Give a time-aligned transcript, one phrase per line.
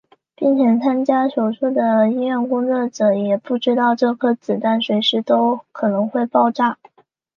[0.35, 6.79] 并且参加手术的医院工作人员也不知道这颗子弹随时都可能会爆炸。